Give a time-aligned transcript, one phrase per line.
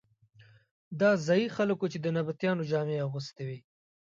[0.99, 3.57] دا ځايي خلک وو چې د نبطیانو جامې یې اغوستې وې.